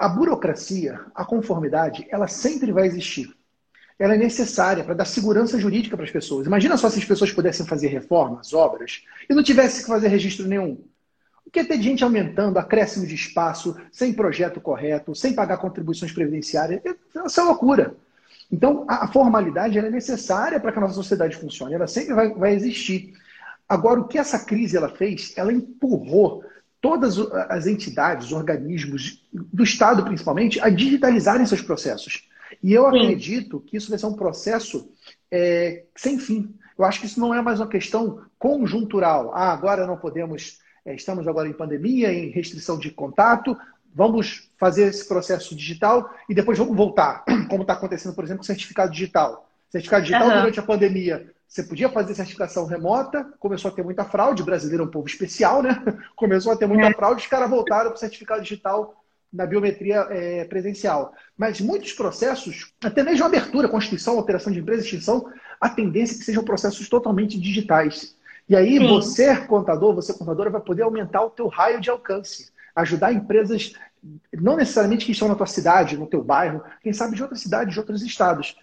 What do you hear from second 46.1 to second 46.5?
e